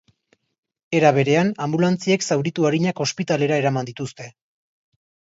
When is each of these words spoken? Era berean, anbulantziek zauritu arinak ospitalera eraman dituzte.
Era 0.99 1.09
berean, 1.17 1.51
anbulantziek 1.65 2.25
zauritu 2.35 2.65
arinak 2.69 3.01
ospitalera 3.05 3.59
eraman 3.65 3.91
dituzte. 3.91 4.27